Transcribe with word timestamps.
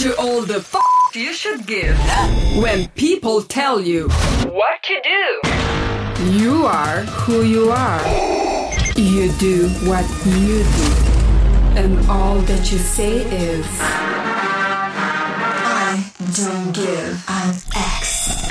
to 0.00 0.16
all 0.18 0.40
the 0.40 0.56
f 0.56 0.74
you 1.14 1.34
should 1.34 1.66
give 1.66 1.94
when 2.56 2.88
people 3.04 3.42
tell 3.42 3.78
you 3.78 4.08
what 4.48 4.82
to 4.82 4.96
do. 5.14 5.26
You 6.40 6.64
are 6.64 7.00
who 7.24 7.42
you 7.42 7.70
are. 7.70 8.00
You 8.96 9.30
do 9.32 9.68
what 9.90 10.06
you 10.24 10.64
do. 10.78 10.88
And 11.80 11.92
all 12.08 12.38
that 12.50 12.72
you 12.72 12.78
say 12.78 13.14
is 13.48 13.66
I 15.82 16.10
don't 16.32 16.72
give 16.72 17.12
an 17.28 17.50
X. 17.76 18.48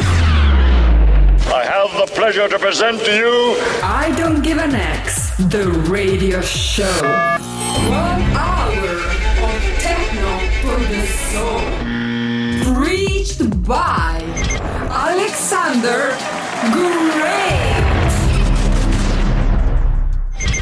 I 1.50 1.63
have 1.66 1.89
the 1.97 2.13
pleasure 2.13 2.47
to 2.47 2.59
present 2.59 3.00
to 3.05 3.11
you 3.11 3.57
I 3.81 4.13
Don't 4.16 4.43
Give 4.43 4.59
an 4.59 4.75
X, 4.75 5.36
the 5.55 5.66
radio 5.89 6.41
show. 6.41 7.02
One 7.89 8.21
hour 8.38 8.59
by 13.69 14.19
Alexander 14.89 16.18
Great. 16.73 18.10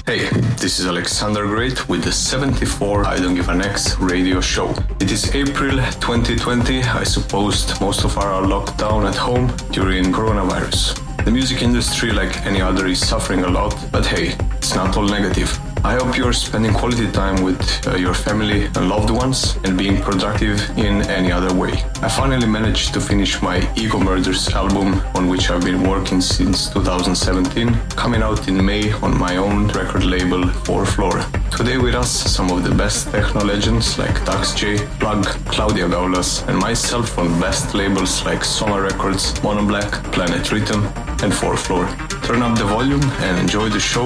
Hey, 0.05 0.27
this 0.57 0.79
is 0.79 0.87
Alexander 0.87 1.47
Great 1.47 1.87
with 1.87 2.03
the 2.03 2.11
74 2.11 3.05
I 3.05 3.15
Don't 3.15 3.35
Give 3.35 3.47
an 3.47 3.61
X 3.61 3.97
radio 3.97 4.41
show. 4.41 4.75
It 4.99 5.09
is 5.09 5.33
April 5.33 5.77
2020. 5.77 6.83
I 6.83 7.03
suppose 7.03 7.79
most 7.79 8.03
of 8.03 8.17
us 8.17 8.25
are 8.25 8.45
locked 8.45 8.77
down 8.77 9.05
at 9.05 9.15
home 9.15 9.55
during 9.71 10.11
coronavirus. 10.11 10.99
The 11.23 11.31
music 11.31 11.61
industry, 11.61 12.11
like 12.11 12.45
any 12.45 12.59
other, 12.59 12.87
is 12.87 12.99
suffering 12.99 13.45
a 13.45 13.49
lot, 13.49 13.73
but 13.89 14.05
hey, 14.05 14.35
it's 14.67 14.75
not 14.75 14.97
all 14.97 15.07
negative. 15.07 15.49
I 15.85 15.93
hope 15.95 16.17
you're 16.17 16.33
spending 16.33 16.73
quality 16.73 17.09
time 17.11 17.41
with 17.41 17.61
uh, 17.87 17.95
your 17.95 18.13
family 18.13 18.65
and 18.65 18.89
loved 18.89 19.09
ones 19.09 19.55
and 19.63 19.77
being 19.77 20.01
productive 20.01 20.59
in 20.77 21.03
any 21.03 21.31
other 21.31 21.53
way. 21.53 21.71
I 22.01 22.09
finally 22.09 22.47
managed 22.47 22.93
to 22.95 22.99
finish 22.99 23.41
my 23.41 23.57
Ego 23.77 23.97
Murders 23.97 24.49
album, 24.49 24.99
on 25.15 25.29
which 25.29 25.49
I've 25.49 25.63
been 25.63 25.83
working 25.83 26.19
since 26.19 26.69
2017, 26.73 27.73
coming 27.91 28.21
out 28.21 28.49
in 28.49 28.65
May 28.65 28.91
on 28.91 29.17
my 29.17 29.37
own 29.37 29.69
record 29.69 30.03
label, 30.03 30.45
4 30.65 30.85
Floor. 30.85 31.25
Today 31.55 31.77
with 31.77 31.95
us, 31.95 32.11
some 32.11 32.51
of 32.51 32.65
the 32.65 32.75
best 32.75 33.09
techno 33.11 33.45
legends 33.45 33.97
like 33.97 34.25
Dax 34.25 34.53
J, 34.53 34.85
Plug, 34.99 35.23
Claudia 35.45 35.87
Gaulas, 35.87 36.45
and 36.49 36.57
myself 36.59 37.17
on 37.17 37.39
best 37.39 37.73
labels 37.73 38.25
like 38.25 38.43
Soma 38.43 38.81
Records, 38.81 39.41
Mono 39.43 39.65
Black, 39.65 39.91
Planet 40.11 40.51
Rhythm, 40.51 40.83
and 41.23 41.33
4 41.33 41.55
Floor. 41.55 41.87
Turn 42.27 42.41
up 42.41 42.57
the 42.57 42.65
volume 42.65 43.03
and 43.21 43.39
enjoy 43.39 43.69
the 43.69 43.79
show. 43.79 44.05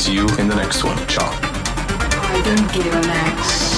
See 0.00 0.14
you 0.14 0.26
in 0.38 0.48
the 0.48 0.54
next 0.54 0.82
one. 0.82 0.96
Ciao. 1.08 1.28
I 1.30 2.40
don't 2.42 2.72
give. 2.72 3.69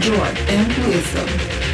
Joy, 0.00 0.32
and 0.48 0.86
wisdom. 0.86 1.67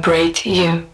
Celebrate 0.00 0.46
you. 0.46 0.89